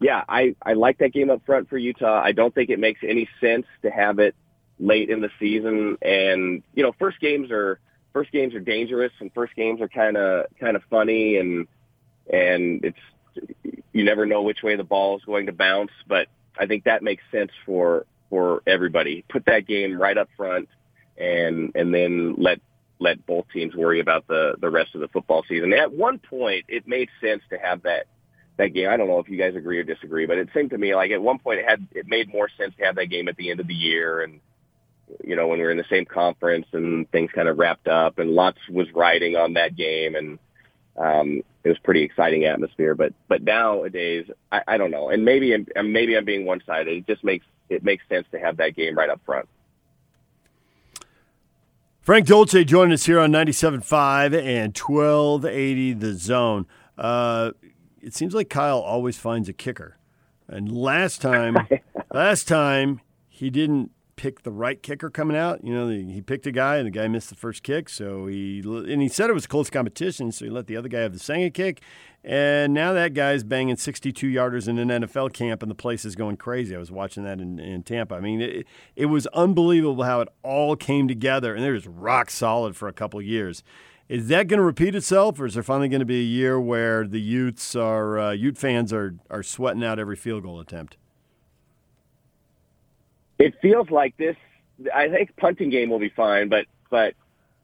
yeah, 0.01 0.25
I, 0.29 0.57
I 0.65 0.73
like 0.73 0.99
that 0.99 1.13
game 1.13 1.31
up 1.31 1.45
front 1.45 1.69
for 1.69 1.77
Utah. 1.77 2.21
I 2.25 2.33
don't 2.33 2.55
think 2.55 2.71
it 2.71 2.79
makes 2.79 3.01
any 3.07 3.29
sense 3.41 3.67
to 3.83 3.91
have 3.91 4.19
it 4.19 4.35
late 4.79 5.11
in 5.11 5.21
the 5.21 5.29
season. 5.39 5.99
And, 6.01 6.63
you 6.75 6.83
know, 6.83 6.93
first 6.99 7.21
games 7.21 7.51
are, 7.51 7.79
first 8.15 8.33
games 8.33 8.55
are 8.55 8.61
dangerous 8.61 9.13
and 9.21 9.31
first 9.35 9.55
games 9.55 9.83
are 9.83 9.89
kind 9.89 10.17
of, 10.17 10.47
kind 10.59 10.75
of 10.75 10.83
funny 10.89 11.37
and, 11.37 11.69
and 12.33 12.83
it's, 12.85 12.99
you 13.93 14.05
never 14.05 14.27
know 14.27 14.43
which 14.43 14.63
way 14.63 14.77
the 14.77 14.85
ball 14.85 15.17
is 15.17 15.25
going 15.25 15.47
to 15.47 15.53
bounce, 15.53 15.91
but 16.07 16.29
I 16.59 16.67
think 16.67 16.85
that 16.85 17.03
makes 17.03 17.23
sense 17.33 17.51
for, 17.67 18.07
for 18.29 18.63
everybody. 18.67 19.25
Put 19.29 19.47
that 19.47 19.67
game 19.67 20.01
right 20.01 20.17
up 20.17 20.29
front 20.37 20.69
and 21.19 21.73
and 21.75 21.93
then 21.93 22.37
let 22.39 22.61
let 22.99 23.25
both 23.27 23.47
teams 23.53 23.75
worry 23.75 24.01
about 24.01 24.27
the 24.27 24.55
the 24.61 24.71
rest 24.71 24.95
of 24.95 25.01
the 25.01 25.09
football 25.09 25.45
season. 25.49 25.73
At 25.73 25.93
one 25.93 26.19
point, 26.19 26.67
it 26.69 26.87
made 26.87 27.09
sense 27.21 27.43
to 27.51 27.59
have 27.59 27.83
that 27.83 28.07
that 28.57 28.69
game. 28.69 28.89
I 28.89 28.97
don't 28.97 29.09
know 29.09 29.19
if 29.19 29.29
you 29.29 29.37
guys 29.39 29.57
agree 29.57 29.79
or 29.79 29.85
disagree, 29.85 30.27
but 30.27 30.39
it 30.39 30.49
seemed 30.55 30.71
to 30.71 30.79
me 30.79 30.95
like 30.95 31.11
at 31.11 31.23
one 31.23 31.39
point 31.39 31.61
it 31.61 31.69
had 31.69 31.87
it 31.93 32.07
made 32.07 32.33
more 32.33 32.49
sense 32.57 32.75
to 32.79 32.85
have 32.85 32.97
that 32.97 33.07
game 33.07 33.29
at 33.29 33.37
the 33.37 33.51
end 33.51 33.61
of 33.61 33.67
the 33.67 33.75
year 33.75 34.23
and 34.23 34.41
you 35.25 35.35
know 35.35 35.49
when 35.49 35.59
we 35.59 35.65
were 35.65 35.71
in 35.73 35.77
the 35.77 35.85
same 35.91 36.05
conference 36.05 36.67
and 36.73 37.11
things 37.11 37.31
kind 37.35 37.49
of 37.49 37.59
wrapped 37.59 37.89
up 37.89 38.19
and 38.19 38.31
lots 38.31 38.59
was 38.71 38.87
riding 38.95 39.35
on 39.35 39.55
that 39.55 39.75
game 39.77 40.15
and 40.15 40.39
um 40.97 41.43
it 41.63 41.69
was 41.69 41.79
pretty 41.79 42.03
exciting 42.03 42.45
atmosphere 42.45 42.95
but 42.95 43.13
but 43.29 43.43
nowadays 43.43 44.27
I, 44.51 44.63
I 44.69 44.77
don't 44.77 44.91
know 44.91 45.11
and 45.11 45.25
maybe 45.25 45.55
I'm, 45.55 45.93
maybe 45.93 46.17
I'm 46.17 46.25
being 46.25 46.45
one 46.45 46.61
sided 46.67 46.97
it 46.97 47.07
just 47.07 47.25
makes 47.25 47.47
it 47.71 47.85
makes 47.85 48.05
sense 48.09 48.27
to 48.33 48.39
have 48.39 48.59
that 48.59 48.77
game 48.77 48.99
right 48.99 49.09
up 49.09 49.21
front. 49.25 49.49
Frank 52.01 52.27
Dolce 52.27 52.65
joining 52.65 52.93
us 52.93 53.07
here 53.07 53.21
on 53.21 53.31
97.5 53.31 54.35
and 54.35 54.77
1280 54.77 55.93
The 55.95 56.15
Zone. 56.15 56.67
Uh, 56.99 57.53
it 58.03 58.15
seems 58.15 58.35
like 58.35 58.51
Kyle 58.51 58.81
always 58.81 59.17
finds 59.17 59.49
a 59.49 59.53
kicker. 59.53 59.97
And 60.49 60.73
last 60.73 61.23
time, 61.23 61.69
last 62.13 62.49
time 62.49 63.01
he 63.29 63.51
didn't 63.51 63.93
pick 64.21 64.43
the 64.43 64.53
right 64.53 64.83
kicker 64.83 65.09
coming 65.09 65.35
out. 65.35 65.65
You 65.65 65.73
know, 65.73 65.89
he 65.89 66.21
picked 66.21 66.47
a 66.47 66.53
guy 66.53 66.77
and 66.77 66.87
the 66.87 66.91
guy 66.91 67.09
missed 67.09 67.31
the 67.31 67.35
first 67.35 67.63
kick. 67.63 67.89
So 67.89 68.27
he 68.27 68.61
and 68.61 69.01
he 69.01 69.09
said 69.09 69.31
it 69.31 69.33
was 69.33 69.47
close 69.47 69.71
competition. 69.71 70.31
So 70.31 70.45
he 70.45 70.51
let 70.51 70.67
the 70.67 70.77
other 70.77 70.91
guy 70.91 71.01
have 71.01 71.15
the 71.15 71.19
second 71.19 71.55
kick. 71.55 71.81
And 72.23 72.75
now 72.75 72.93
that 72.93 73.15
guy's 73.15 73.43
banging 73.45 73.77
62 73.77 74.27
yarders 74.27 74.69
in 74.69 74.79
an 74.79 74.89
NFL 74.89 75.33
camp, 75.33 75.63
and 75.63 75.71
the 75.71 75.75
place 75.75 76.05
is 76.05 76.17
going 76.17 76.37
crazy. 76.37 76.77
I 76.77 76.79
was 76.79 76.91
watching 76.91 77.25
that 77.25 77.41
in, 77.41 77.59
in 77.59 77.83
Tampa. 77.83 78.15
I 78.17 78.21
mean, 78.21 78.43
it, 78.43 78.67
it 78.95 79.07
was 79.07 79.27
unbelievable 79.29 80.03
how 80.03 80.21
it 80.21 80.29
all 80.43 80.77
came 80.77 81.09
together, 81.09 81.55
and 81.55 81.65
they're 81.65 81.75
just 81.75 81.89
rock 81.91 82.29
solid 82.29 82.77
for 82.77 82.89
a 82.89 82.93
couple 82.93 83.23
years. 83.23 83.63
Is 84.07 84.29
that 84.29 84.49
going 84.49 84.59
to 84.59 84.65
repeat 84.65 84.95
itself, 84.95 85.41
or 85.41 85.47
is 85.47 85.55
there 85.55 85.63
finally 85.63 85.89
going 85.89 86.01
to 86.01 86.07
be 86.07 86.21
a 86.21 86.25
year 86.25 86.61
where 86.61 87.07
the 87.07 87.21
Utes 87.21 87.75
are 87.75 88.19
uh, 88.19 88.31
Ute 88.33 88.59
fans 88.59 88.93
are 88.93 89.15
are 89.31 89.43
sweating 89.43 89.83
out 89.83 89.99
every 89.99 90.17
field 90.17 90.43
goal 90.43 90.61
attempt? 90.61 90.99
It 93.41 93.55
feels 93.63 93.91
like 93.91 94.17
this. 94.19 94.37
I 94.95 95.09
think 95.09 95.35
punting 95.37 95.71
game 95.71 95.89
will 95.89 95.99
be 95.99 96.11
fine, 96.11 96.51
but 96.51 96.67
but 96.91 97.15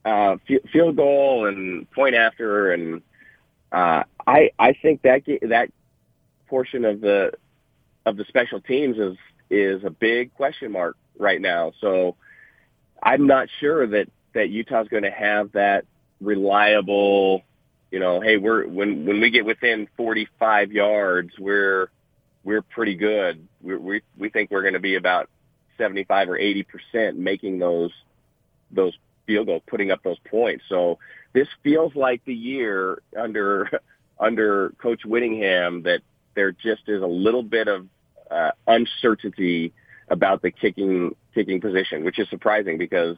uh, 0.06 0.36
field 0.72 0.96
goal 0.96 1.46
and 1.46 1.90
point 1.90 2.14
after 2.14 2.72
and 2.72 3.02
uh, 3.70 4.04
I 4.26 4.50
I 4.58 4.72
think 4.80 5.02
that 5.02 5.22
that 5.42 5.68
portion 6.48 6.86
of 6.86 7.02
the 7.02 7.32
of 8.06 8.16
the 8.16 8.24
special 8.24 8.60
teams 8.60 8.96
is 8.96 9.16
is 9.50 9.84
a 9.84 9.90
big 9.90 10.34
question 10.34 10.72
mark 10.72 10.96
right 11.18 11.40
now. 11.40 11.72
So 11.82 12.16
I'm 13.02 13.26
not 13.26 13.48
sure 13.60 13.86
that 13.86 14.08
that 14.32 14.48
Utah's 14.48 14.88
going 14.88 15.02
to 15.02 15.10
have 15.10 15.52
that 15.52 15.84
reliable. 16.22 17.42
You 17.90 18.00
know, 18.00 18.22
hey, 18.22 18.38
we're 18.38 18.66
when 18.66 19.04
when 19.04 19.20
we 19.20 19.30
get 19.30 19.44
within 19.44 19.88
45 19.98 20.72
yards, 20.72 21.32
we're 21.38 21.90
we're 22.44 22.62
pretty 22.62 22.94
good. 22.94 23.46
We 23.60 23.76
we 23.76 24.00
we 24.16 24.30
think 24.30 24.50
we're 24.50 24.62
going 24.62 24.74
to 24.74 24.80
be 24.80 24.94
about 24.94 25.28
75 25.76 26.30
or 26.30 26.38
80 26.38 26.62
percent 26.64 27.18
making 27.18 27.58
those 27.58 27.92
those 28.70 28.94
field 29.26 29.46
goals, 29.46 29.62
putting 29.66 29.90
up 29.90 30.02
those 30.02 30.18
points. 30.30 30.64
So 30.68 30.98
this 31.32 31.48
feels 31.62 31.94
like 31.94 32.24
the 32.24 32.34
year 32.34 33.02
under 33.18 33.70
under 34.18 34.70
Coach 34.78 35.04
Whittingham 35.04 35.82
that 35.82 36.00
there 36.34 36.52
just 36.52 36.88
is 36.88 37.02
a 37.02 37.06
little 37.06 37.42
bit 37.42 37.68
of 37.68 37.86
uh, 38.30 38.50
uncertainty 38.66 39.72
about 40.08 40.42
the 40.42 40.50
kicking 40.50 41.14
kicking 41.34 41.60
position, 41.60 42.04
which 42.04 42.18
is 42.18 42.28
surprising 42.30 42.78
because 42.78 43.16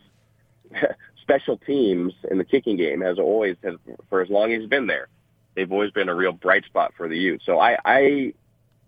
special 1.22 1.58
teams 1.58 2.12
in 2.30 2.38
the 2.38 2.44
kicking 2.44 2.76
game 2.76 3.00
has 3.00 3.18
always 3.18 3.56
has, 3.62 3.74
for 4.08 4.22
as 4.22 4.30
long 4.30 4.52
as 4.52 4.60
he's 4.60 4.68
been 4.68 4.86
there, 4.86 5.08
they've 5.54 5.70
always 5.70 5.90
been 5.90 6.08
a 6.08 6.14
real 6.14 6.32
bright 6.32 6.64
spot 6.64 6.92
for 6.96 7.08
the 7.08 7.16
Utes. 7.16 7.44
So 7.44 7.58
I, 7.58 7.78
I 7.84 8.32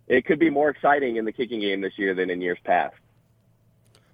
it 0.09 0.25
could 0.25 0.39
be 0.39 0.50
more 0.50 0.71
exciting 0.71 1.17
in 1.17 1.25
the 1.25 1.33
kicking 1.33 1.61
game 1.61 1.81
this 1.81 1.93
year 1.97 2.15
than 2.15 2.31
in 2.31 2.41
years 2.41 2.59
past. 2.65 2.95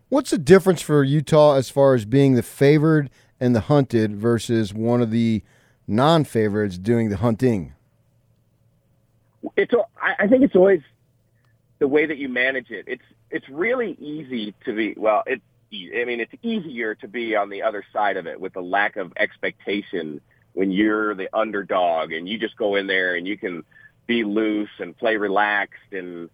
What's 0.08 0.30
the 0.30 0.38
difference 0.38 0.82
for 0.82 1.02
Utah 1.02 1.54
as 1.54 1.68
far 1.68 1.94
as 1.94 2.04
being 2.04 2.34
the 2.34 2.42
favored 2.42 3.10
and 3.40 3.56
the 3.56 3.62
hunted 3.62 4.16
versus 4.16 4.72
one 4.72 5.02
of 5.02 5.10
the 5.10 5.42
non-favorites 5.88 6.78
doing 6.78 7.08
the 7.08 7.16
hunting? 7.16 7.74
It's 9.56 9.72
I 10.00 10.26
think 10.28 10.42
it's 10.42 10.54
always 10.54 10.80
the 11.78 11.88
way 11.88 12.06
that 12.06 12.18
you 12.18 12.28
manage 12.28 12.70
it. 12.70 12.84
It's 12.86 13.02
it's 13.30 13.48
really 13.48 13.96
easy 14.00 14.54
to 14.64 14.74
be 14.74 14.94
well. 14.96 15.24
It 15.26 15.42
I 15.72 16.04
mean 16.04 16.20
it's 16.20 16.34
easier 16.42 16.94
to 16.96 17.08
be 17.08 17.34
on 17.34 17.50
the 17.50 17.62
other 17.62 17.84
side 17.92 18.16
of 18.16 18.26
it 18.26 18.40
with 18.40 18.52
the 18.52 18.62
lack 18.62 18.96
of 18.96 19.12
expectation 19.16 20.20
when 20.52 20.70
you're 20.70 21.14
the 21.14 21.28
underdog 21.36 22.12
and 22.12 22.28
you 22.28 22.38
just 22.38 22.56
go 22.56 22.76
in 22.76 22.86
there 22.86 23.16
and 23.16 23.26
you 23.26 23.36
can 23.36 23.64
be 24.06 24.22
loose 24.22 24.70
and 24.78 24.96
play 24.96 25.16
relaxed 25.16 25.92
and 25.92 26.30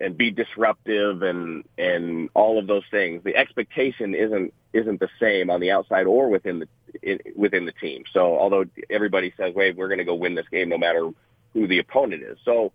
and 0.00 0.16
be 0.16 0.30
disruptive 0.30 1.22
and 1.22 1.64
and 1.76 2.28
all 2.34 2.58
of 2.58 2.66
those 2.66 2.84
things. 2.90 3.22
The 3.24 3.36
expectation 3.36 4.14
isn't 4.14 4.54
isn't 4.72 5.00
the 5.00 5.08
same 5.20 5.50
on 5.50 5.60
the 5.60 5.70
outside 5.70 6.06
or 6.06 6.28
within 6.28 6.60
the 6.60 6.68
in, 7.02 7.18
within 7.36 7.66
the 7.66 7.72
team. 7.72 8.04
So 8.12 8.38
although 8.38 8.64
everybody 8.90 9.32
says, 9.36 9.54
"Wait, 9.54 9.76
we're 9.76 9.88
going 9.88 9.98
to 9.98 10.04
go 10.04 10.14
win 10.14 10.34
this 10.34 10.48
game 10.50 10.68
no 10.68 10.78
matter 10.78 11.10
who 11.54 11.66
the 11.66 11.78
opponent 11.78 12.22
is," 12.22 12.38
so 12.44 12.72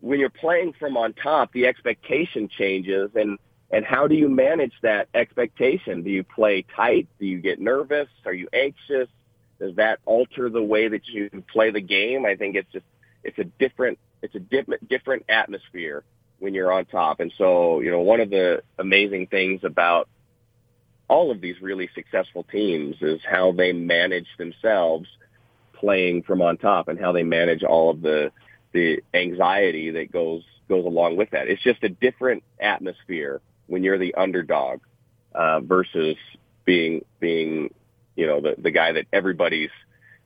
when 0.00 0.20
you're 0.20 0.28
playing 0.28 0.74
from 0.78 0.98
on 0.98 1.14
top, 1.14 1.50
the 1.52 1.66
expectation 1.66 2.48
changes, 2.48 3.10
and 3.14 3.38
and 3.70 3.84
how 3.84 4.06
do 4.06 4.14
you 4.14 4.28
manage 4.28 4.74
that 4.82 5.08
expectation? 5.14 6.02
Do 6.02 6.10
you 6.10 6.22
play 6.22 6.64
tight? 6.76 7.08
Do 7.18 7.26
you 7.26 7.40
get 7.40 7.58
nervous? 7.58 8.08
Are 8.26 8.34
you 8.34 8.48
anxious? 8.52 9.08
Does 9.58 9.76
that 9.76 10.00
alter 10.04 10.50
the 10.50 10.62
way 10.62 10.88
that 10.88 11.08
you 11.08 11.30
play 11.50 11.70
the 11.70 11.80
game? 11.80 12.26
I 12.26 12.36
think 12.36 12.54
it's 12.54 12.70
just 12.70 12.84
it's 13.22 13.38
a 13.38 13.44
different 13.44 13.98
it's 14.22 14.34
a 14.34 14.40
different 14.40 14.88
different 14.88 15.24
atmosphere 15.28 16.04
when 16.38 16.54
you're 16.54 16.72
on 16.72 16.84
top. 16.86 17.20
And 17.20 17.32
so, 17.38 17.80
you 17.80 17.90
know, 17.90 18.00
one 18.00 18.20
of 18.20 18.30
the 18.30 18.62
amazing 18.78 19.28
things 19.28 19.60
about 19.64 20.08
all 21.08 21.30
of 21.30 21.40
these 21.40 21.60
really 21.60 21.88
successful 21.94 22.44
teams 22.44 22.96
is 23.00 23.20
how 23.28 23.52
they 23.52 23.72
manage 23.72 24.26
themselves 24.38 25.06
playing 25.74 26.22
from 26.22 26.40
on 26.40 26.56
top 26.56 26.88
and 26.88 26.98
how 26.98 27.12
they 27.12 27.22
manage 27.22 27.62
all 27.62 27.90
of 27.90 28.00
the 28.00 28.30
the 28.72 29.00
anxiety 29.12 29.90
that 29.90 30.10
goes 30.10 30.42
goes 30.68 30.84
along 30.84 31.16
with 31.16 31.30
that. 31.30 31.48
It's 31.48 31.62
just 31.62 31.82
a 31.84 31.88
different 31.88 32.42
atmosphere 32.58 33.40
when 33.66 33.82
you're 33.82 33.98
the 33.98 34.14
underdog 34.14 34.80
uh, 35.34 35.60
versus 35.60 36.16
being 36.64 37.04
being 37.20 37.72
you 38.16 38.26
know 38.26 38.40
the 38.40 38.54
the 38.58 38.70
guy 38.70 38.92
that 38.92 39.06
everybody's 39.12 39.70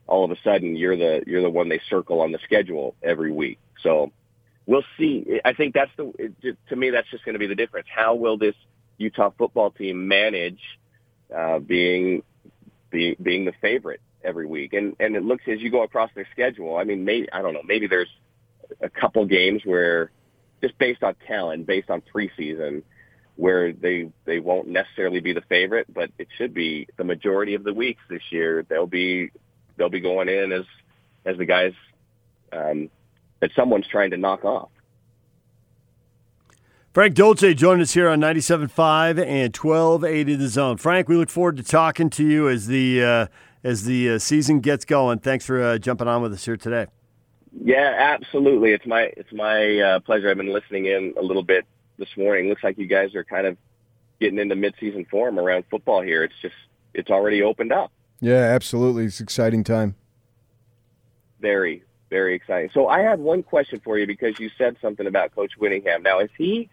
all 0.07 0.25
of 0.25 0.31
a 0.31 0.37
sudden 0.43 0.77
you're 0.77 0.97
the 0.97 1.23
you're 1.27 1.43
the 1.43 1.50
one 1.50 1.69
they 1.69 1.81
circle 1.91 2.21
on 2.21 2.33
the 2.33 2.38
schedule 2.45 2.95
every 3.03 3.33
week. 3.33 3.59
So 3.83 4.12
we'll 4.68 4.84
see. 4.98 5.40
I 5.44 5.54
think 5.54 5.75
that's 5.75 5.90
the 5.96 6.12
to 6.68 6.76
me 6.76 6.90
that's 6.90 7.10
just 7.10 7.25
going 7.25 7.32
to 7.32 7.40
be 7.40 7.48
the 7.48 7.56
difference. 7.56 7.88
How 7.92 8.14
will 8.14 8.37
this 8.37 8.54
Utah 8.98 9.30
football 9.37 9.72
team 9.72 10.06
manage 10.06 10.60
uh, 11.37 11.58
being 11.58 12.22
being 12.90 13.16
being 13.20 13.44
the 13.46 13.54
favorite 13.60 14.00
every 14.22 14.46
week? 14.46 14.75
And 14.75 14.94
and 15.00 15.16
it 15.16 15.25
looks 15.25 15.42
as 15.48 15.60
you 15.60 15.70
go 15.70 15.82
across 15.82 16.10
their 16.14 16.28
schedule. 16.30 16.76
I 16.76 16.84
mean, 16.84 17.04
maybe 17.04 17.32
I 17.32 17.42
don't 17.42 17.54
know. 17.54 17.62
Maybe 17.64 17.88
there's 17.88 18.10
a 18.80 18.90
couple 18.90 19.25
games 19.26 19.62
where 19.64 20.12
just 20.62 20.78
based 20.78 21.02
on 21.02 21.16
talent, 21.26 21.66
based 21.66 21.88
on 21.88 22.02
preseason, 22.14 22.82
where 23.37 23.72
they 23.72 24.10
they 24.26 24.38
won't 24.38 24.68
necessarily 24.68 25.20
be 25.20 25.32
the 25.32 25.42
favorite, 25.48 25.87
but 25.92 26.10
it 26.18 26.28
should 26.37 26.52
be 26.52 26.87
the 26.98 27.04
majority 27.04 27.54
of 27.54 27.64
the 27.64 27.72
weeks 27.72 28.02
this 28.10 28.22
year. 28.30 28.66
They'll 28.68 28.87
be 28.87 29.30
they'll 29.76 29.88
be 29.88 30.00
going 30.00 30.28
in 30.28 30.52
as 30.52 30.64
as 31.25 31.38
the 31.38 31.46
guys 31.46 31.72
um, 32.52 32.90
that 33.40 33.50
someone's 33.54 33.87
trying 33.87 34.11
to 34.11 34.16
knock 34.16 34.45
off. 34.45 34.71
Frank 36.92 37.14
Dolce 37.14 37.54
joined 37.54 37.80
us 37.80 37.95
here 37.95 38.09
on 38.09 38.21
97.5 38.21 39.25
and 39.25 39.57
1280 39.57 40.35
The 40.35 40.49
Zone. 40.49 40.76
Frank, 40.78 41.09
we 41.09 41.16
look 41.16 41.30
forward 41.30 41.57
to 41.59 41.62
talking 41.62 42.11
to 42.11 42.26
you 42.26 42.49
as 42.49 42.66
the 42.66 43.04
uh, 43.04 43.26
as 43.62 43.85
the 43.85 44.11
uh, 44.11 44.18
season 44.18 44.61
gets 44.61 44.85
going. 44.85 45.18
Thanks 45.21 45.45
for 45.47 45.62
uh, 45.62 45.78
jumping 45.78 46.09
on 46.09 46.23
with 46.23 46.33
us 46.33 46.45
here 46.45 46.57
today. 46.57 46.87
Yeah, 47.52 47.95
absolutely. 47.97 48.73
It's 48.73 48.87
my 48.87 49.12
it's 49.16 49.33
my 49.33 49.78
uh, 49.78 50.00
pleasure. 50.00 50.30
I've 50.30 50.37
been 50.37 50.52
listening 50.52 50.87
in 50.87 51.14
a 51.16 51.23
little 51.23 51.42
bit 51.42 51.66
this 51.99 52.09
morning. 52.16 52.49
Looks 52.49 52.64
like 52.64 52.78
you 52.78 52.87
guys 52.87 53.14
are 53.14 53.25
kind 53.25 53.47
of 53.47 53.57
getting 54.21 54.38
into 54.38 54.54
midseason 54.54 55.09
form 55.09 55.38
around 55.38 55.64
football 55.71 56.02
here. 56.02 56.25
It's 56.25 56.35
just 56.40 56.54
it's 56.95 57.11
already 57.11 57.42
opened 57.42 57.73
up. 57.73 57.92
Yeah, 58.21 58.35
absolutely. 58.35 59.04
It's 59.04 59.21
exciting 59.21 59.62
time. 59.62 59.95
Very, 61.40 61.85
very 62.11 62.35
exciting. 62.35 62.71
So 62.73 62.88
I 62.88 63.00
had 63.00 63.21
one 63.21 63.43
question 63.43 63.81
for 63.81 63.99
you 63.99 64.07
because 64.07 64.38
you 64.38 64.50
said 64.59 64.77
something 64.81 65.07
about 65.07 65.35
Coach 65.35 65.53
Whittingham. 65.59 66.03
Now, 66.03 66.21
is 66.21 66.31
he 66.37 66.69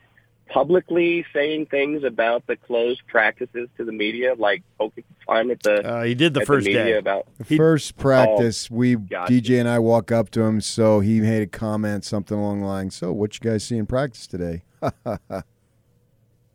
publicly 0.48 1.25
saying 1.34 1.65
things 1.68 2.04
about 2.04 2.46
the 2.48 2.56
closed 2.56 3.01
practices 3.08 3.68
to 3.77 3.86
the 3.86 3.92
media, 3.92 4.36
like 4.38 4.63
poking 4.77 5.04
fun 5.25 5.51
at 5.51 5.63
the? 5.63 5.86
Uh, 5.86 6.04
he 6.04 6.15
did 6.15 6.34
the 6.34 6.46
first 6.46 6.65
the 6.65 6.74
day 6.74 6.98
about 6.98 7.27
the 7.38 7.58
first 7.58 7.98
practice. 7.98 8.70
Oh, 8.72 8.75
we 8.75 8.96
DJ 8.96 9.60
and 9.60 9.68
I 9.70 9.80
walk 9.80 10.12
up 10.12 10.30
to 10.32 10.42
him, 10.42 10.62
so 10.62 11.00
he 11.00 11.22
made 11.22 11.42
a 11.42 11.48
comment 11.48 12.06
something 12.06 12.38
along 12.38 12.62
the 12.62 12.68
lines. 12.68 12.96
So, 12.96 13.12
what 13.12 13.36
you 13.36 13.50
guys 13.50 13.63
see 13.63 13.77
in 13.77 13.86
practice 13.86 14.27
today? 14.27 14.63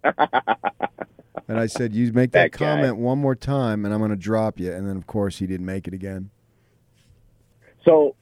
and 0.04 1.58
I 1.58 1.66
said, 1.66 1.94
"You 1.94 2.12
make 2.12 2.32
that, 2.32 2.52
That 2.52 2.58
comment 2.58 2.96
one 2.96 3.18
more 3.18 3.34
time, 3.34 3.84
and 3.84 3.92
I'm 3.92 4.00
going 4.00 4.10
to 4.10 4.16
drop 4.16 4.58
you." 4.58 4.72
And 4.72 4.88
then, 4.88 4.96
of 4.96 5.06
course, 5.06 5.38
he 5.38 5.46
didn't 5.46 5.66
make 5.66 5.88
it 5.88 5.94
again. 5.94 6.30
So, 7.84 8.14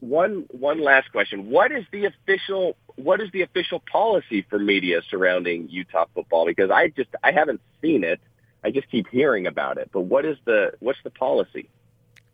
one 0.00 0.46
one 0.50 0.82
last 0.82 1.12
question: 1.12 1.50
What 1.50 1.72
is 1.72 1.84
the 1.92 2.06
official 2.06 2.76
what 2.96 3.20
is 3.20 3.30
the 3.32 3.42
official 3.42 3.80
policy 3.80 4.42
for 4.48 4.58
media 4.58 5.00
surrounding 5.08 5.68
Utah 5.68 6.06
football? 6.14 6.46
Because 6.46 6.70
I 6.70 6.88
just 6.88 7.10
I 7.22 7.32
haven't 7.32 7.60
seen 7.80 8.04
it. 8.04 8.20
I 8.62 8.70
just 8.70 8.90
keep 8.90 9.08
hearing 9.08 9.46
about 9.46 9.78
it. 9.78 9.90
But 9.92 10.02
what 10.02 10.24
is 10.24 10.36
the 10.44 10.72
what's 10.80 10.98
the 11.04 11.10
policy? 11.10 11.68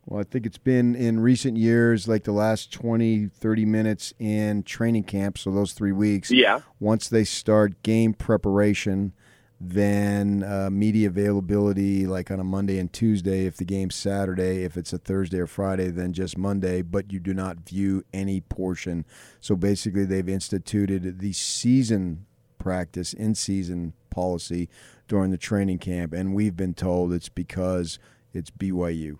Well, 0.06 0.20
I 0.20 0.23
think 0.23 0.46
it's 0.46 0.58
been 0.58 0.94
in 0.94 1.18
recent 1.18 1.56
years, 1.56 2.06
like 2.06 2.23
the 2.23 2.32
last 2.32 2.73
20, 2.73 3.26
30 3.26 3.64
minutes 3.64 4.14
in 4.20 4.62
training 4.62 5.02
camp, 5.02 5.37
so 5.37 5.50
those 5.50 5.73
three 5.73 5.90
weeks. 5.90 6.30
Yeah. 6.30 6.61
Once 6.78 7.08
they 7.08 7.25
start 7.25 7.82
game 7.82 8.14
preparation, 8.14 9.12
then 9.60 10.42
uh, 10.42 10.68
media 10.70 11.08
availability, 11.08 12.06
like 12.06 12.30
on 12.30 12.38
a 12.38 12.44
Monday 12.44 12.78
and 12.78 12.92
Tuesday, 12.92 13.46
if 13.46 13.56
the 13.56 13.64
game's 13.64 13.94
Saturday, 13.94 14.64
if 14.64 14.76
it's 14.76 14.92
a 14.92 14.98
Thursday 14.98 15.38
or 15.38 15.46
Friday, 15.46 15.88
then 15.88 16.12
just 16.12 16.36
Monday, 16.36 16.82
but 16.82 17.10
you 17.10 17.18
do 17.18 17.32
not 17.32 17.58
view 17.60 18.04
any 18.12 18.42
portion. 18.42 19.06
So 19.40 19.56
basically, 19.56 20.04
they've 20.04 20.28
instituted 20.28 21.20
the 21.20 21.32
season 21.32 22.26
practice, 22.58 23.14
in 23.14 23.34
season 23.34 23.94
policy 24.10 24.68
during 25.08 25.30
the 25.30 25.38
training 25.38 25.78
camp, 25.78 26.12
and 26.12 26.34
we've 26.34 26.56
been 26.56 26.75
told 26.75 27.12
it's 27.12 27.28
because 27.28 27.98
it's 28.34 28.50
BYU. 28.50 29.18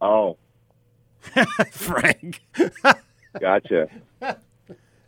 Oh, 0.00 0.36
Frank. 1.72 2.40
gotcha. 3.40 3.88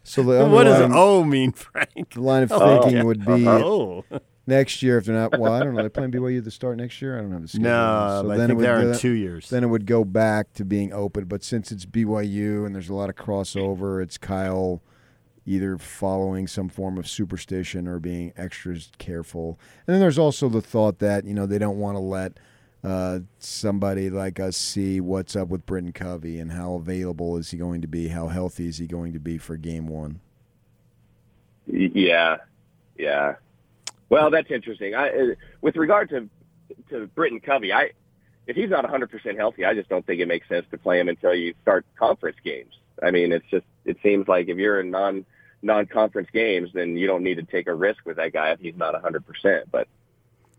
So 0.04 0.22
the 0.22 0.46
what 0.48 0.64
does 0.64 0.90
O 0.94 1.24
mean, 1.24 1.52
Frank? 1.52 2.10
the 2.14 2.20
line 2.20 2.42
of 2.42 2.52
Oh. 2.52 2.82
thinking 2.82 3.04
would 3.06 3.24
be 3.24 3.46
Oh. 3.48 4.04
next 4.46 4.82
year 4.82 4.98
if 4.98 5.04
they're 5.04 5.14
not. 5.14 5.38
Well, 5.38 5.52
I 5.52 5.60
don't 5.62 5.74
know. 5.74 5.80
They're 5.82 5.90
playing 5.90 6.10
BYU 6.12 6.42
to 6.44 6.50
start 6.50 6.76
next 6.76 7.00
year. 7.00 7.18
I 7.18 7.22
don't 7.22 7.32
have 7.32 7.42
the 7.42 7.48
schedule. 7.48 7.64
No, 7.70 8.18
So 8.22 8.28
but 8.28 8.40
I 8.40 8.46
think 8.46 8.58
they're 8.60 8.90
in 8.92 8.98
two 8.98 9.12
years. 9.12 9.48
Then 9.50 9.62
it 9.64 9.68
would 9.68 9.86
go 9.86 10.04
back 10.04 10.52
to 10.54 10.64
being 10.64 10.92
open. 10.92 11.24
But 11.26 11.44
since 11.44 11.70
it's 11.70 11.86
BYU 11.86 12.66
and 12.66 12.74
there's 12.74 12.88
a 12.88 12.94
lot 12.94 13.08
of 13.10 13.16
crossover, 13.16 14.02
it's 14.02 14.18
Kyle 14.18 14.82
either 15.44 15.76
following 15.76 16.46
some 16.46 16.68
form 16.68 16.96
of 16.98 17.08
superstition 17.08 17.88
or 17.88 17.98
being 17.98 18.32
extra 18.36 18.76
careful. 18.98 19.58
And 19.86 19.94
then 19.94 20.00
there's 20.00 20.18
also 20.18 20.48
the 20.48 20.62
thought 20.62 20.98
that 21.00 21.24
you 21.24 21.34
know 21.34 21.46
they 21.46 21.58
don't 21.58 21.78
want 21.78 21.96
to 21.96 22.00
let 22.00 22.38
uh, 22.84 23.20
somebody 23.38 24.10
like 24.10 24.40
us 24.40 24.56
see 24.56 25.00
what's 25.00 25.36
up 25.36 25.48
with 25.48 25.64
Britton 25.66 25.92
Covey 25.92 26.38
and 26.38 26.52
how 26.52 26.74
available 26.74 27.36
is 27.36 27.50
he 27.50 27.56
going 27.56 27.80
to 27.82 27.86
be, 27.86 28.08
how 28.08 28.28
healthy 28.28 28.66
is 28.68 28.78
he 28.78 28.86
going 28.86 29.12
to 29.12 29.20
be 29.20 29.38
for 29.38 29.56
Game 29.56 29.86
One. 29.86 30.20
Yeah, 31.66 32.38
yeah. 32.98 33.36
Well, 34.08 34.30
that's 34.30 34.50
interesting. 34.50 34.94
I, 34.94 35.08
uh, 35.10 35.24
with 35.60 35.76
regard 35.76 36.10
to 36.10 36.28
to 36.90 37.06
Britton 37.08 37.40
Covey, 37.40 37.72
I 37.72 37.92
if 38.46 38.56
he's 38.56 38.70
not 38.70 38.84
100% 38.84 39.36
healthy, 39.36 39.64
I 39.64 39.74
just 39.74 39.88
don't 39.88 40.04
think 40.04 40.20
it 40.20 40.26
makes 40.26 40.48
sense 40.48 40.66
to 40.72 40.78
play 40.78 40.98
him 40.98 41.08
until 41.08 41.34
you 41.34 41.54
start 41.62 41.86
conference 41.96 42.36
games. 42.44 42.74
I 43.02 43.10
mean, 43.10 43.32
it's 43.32 43.46
just 43.50 43.64
it 43.84 43.96
seems 44.02 44.28
like 44.28 44.48
if 44.48 44.58
you're 44.58 44.80
in 44.80 44.90
non 44.90 45.24
non 45.62 45.86
conference 45.86 46.28
games, 46.32 46.70
then 46.74 46.96
you 46.96 47.06
don't 47.06 47.22
need 47.22 47.36
to 47.36 47.44
take 47.44 47.68
a 47.68 47.74
risk 47.74 48.04
with 48.04 48.16
that 48.16 48.32
guy 48.32 48.50
if 48.50 48.60
he's 48.60 48.76
not 48.76 49.00
100%. 49.00 49.64
But 49.70 49.88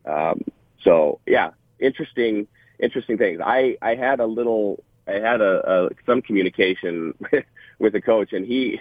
um, 0.06 0.42
so 0.82 1.20
yeah, 1.26 1.52
interesting 1.84 2.48
interesting 2.80 3.18
things. 3.18 3.40
I 3.44 3.78
I 3.82 3.96
had 3.96 4.20
a 4.20 4.26
little 4.26 4.84
I 5.08 5.14
had 5.14 5.42
a, 5.42 5.86
a 5.86 5.90
some 6.06 6.22
communication 6.22 7.14
with 7.80 7.94
the 7.94 8.02
coach, 8.02 8.34
and 8.34 8.46
he 8.46 8.80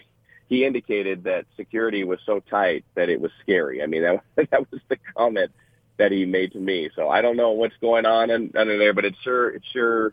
he 0.49 0.65
indicated 0.65 1.25
that 1.25 1.47
security 1.57 2.05
was 2.05 2.21
so 2.27 2.41
tight 2.41 2.85
that 2.95 3.09
it 3.09 3.21
was 3.21 3.31
scary. 3.41 3.83
I 3.83 3.87
mean, 3.87 4.03
that 4.03 4.23
that 4.51 4.71
was 4.71 4.81
the 4.89 4.99
comment 5.17 5.51
that 5.99 6.13
he 6.13 6.25
made 6.25 6.53
to 6.53 6.59
me. 6.59 6.91
So 6.97 7.09
I 7.09 7.23
don't 7.23 7.37
know 7.37 7.53
what's 7.53 7.77
going 7.81 8.07
on 8.07 8.31
under 8.31 8.79
there, 8.79 8.93
but 8.93 9.05
it 9.05 9.15
sure 9.23 9.51
it 9.51 9.63
sure 9.73 10.13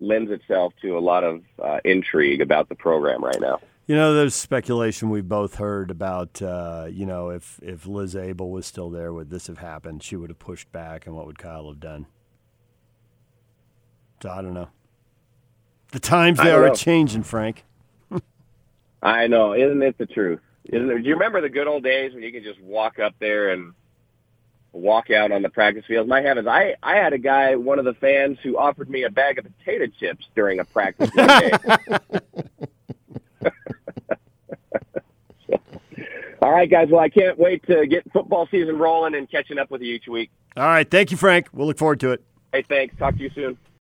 lends 0.00 0.30
itself 0.30 0.74
to 0.82 0.98
a 0.98 1.00
lot 1.00 1.24
of 1.24 1.42
uh, 1.62 1.80
intrigue 1.84 2.40
about 2.40 2.68
the 2.68 2.74
program 2.74 3.22
right 3.24 3.40
now. 3.40 3.60
You 3.86 3.94
know, 3.94 4.14
there's 4.14 4.34
speculation 4.34 5.10
we've 5.10 5.28
both 5.28 5.56
heard 5.56 5.90
about. 5.90 6.40
Uh, 6.40 6.86
you 6.90 7.04
know, 7.04 7.28
if 7.28 7.60
if 7.62 7.86
Liz 7.86 8.16
Abel 8.16 8.50
was 8.50 8.66
still 8.66 8.90
there, 8.90 9.12
would 9.12 9.30
this 9.30 9.46
have 9.46 9.58
happened? 9.58 10.02
She 10.02 10.16
would 10.16 10.30
have 10.30 10.38
pushed 10.38 10.72
back, 10.72 11.06
and 11.06 11.14
what 11.14 11.26
would 11.26 11.38
Kyle 11.38 11.68
have 11.68 11.80
done? 11.80 12.06
So 14.24 14.30
I 14.30 14.40
don't 14.40 14.54
know. 14.54 14.68
The 15.92 16.00
times 16.00 16.38
they 16.38 16.50
are 16.50 16.70
changing, 16.70 17.24
Frank. 17.24 17.62
I 19.02 19.26
know, 19.26 19.52
isn't 19.52 19.82
it 19.82 19.98
the 19.98 20.06
truth? 20.06 20.40
Isn't 20.64 20.90
it? 20.90 21.02
Do 21.02 21.06
you 21.06 21.12
remember 21.12 21.42
the 21.42 21.50
good 21.50 21.66
old 21.66 21.84
days 21.84 22.14
when 22.14 22.22
you 22.22 22.32
could 22.32 22.42
just 22.42 22.58
walk 22.62 22.98
up 22.98 23.14
there 23.18 23.50
and 23.50 23.74
walk 24.72 25.10
out 25.10 25.30
on 25.30 25.42
the 25.42 25.50
practice 25.50 25.84
field? 25.86 26.08
My 26.08 26.22
heavens, 26.22 26.48
I 26.48 26.76
I 26.82 26.96
had 26.96 27.12
a 27.12 27.18
guy, 27.18 27.56
one 27.56 27.78
of 27.78 27.84
the 27.84 27.92
fans, 27.92 28.38
who 28.42 28.56
offered 28.56 28.88
me 28.88 29.02
a 29.02 29.10
bag 29.10 29.38
of 29.38 29.44
potato 29.44 29.92
chips 30.00 30.24
during 30.34 30.58
a 30.58 30.64
practice 30.64 31.10
day. 31.10 31.50
All 36.40 36.50
right, 36.50 36.70
guys. 36.70 36.88
Well, 36.90 37.00
I 37.00 37.10
can't 37.10 37.38
wait 37.38 37.62
to 37.66 37.86
get 37.86 38.10
football 38.10 38.48
season 38.50 38.78
rolling 38.78 39.16
and 39.16 39.30
catching 39.30 39.58
up 39.58 39.70
with 39.70 39.82
you 39.82 39.96
each 39.96 40.08
week. 40.08 40.30
All 40.56 40.64
right, 40.64 40.90
thank 40.90 41.10
you, 41.10 41.18
Frank. 41.18 41.48
We'll 41.52 41.66
look 41.66 41.76
forward 41.76 42.00
to 42.00 42.12
it. 42.12 42.24
Hey, 42.54 42.64
thanks. 42.66 42.96
Talk 42.96 43.16
to 43.16 43.22
you 43.22 43.30
soon. 43.34 43.58